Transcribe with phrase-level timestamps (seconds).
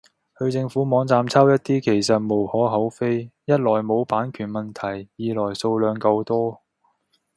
[0.39, 6.59] 去政府網站抄一啲其實無可厚非，一來冇版權問題，二來數量夠多